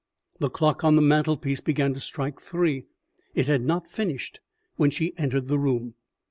The 0.39 0.49
clock 0.49 0.83
on 0.83 0.95
the 0.95 1.01
mantelpiece 1.03 1.59
began 1.61 1.93
to 1.93 1.99
strike 1.99 2.41
three; 2.41 2.87
it 3.35 3.45
had 3.45 3.61
not 3.61 3.87
finished 3.87 4.39
when 4.75 4.89
she 4.89 5.15
entered 5.15 5.47
the 5.47 5.59
room. 5.59 5.93